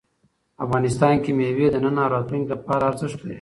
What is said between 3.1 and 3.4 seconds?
لري.